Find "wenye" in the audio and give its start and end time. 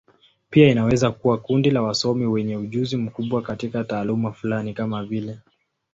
2.25-2.57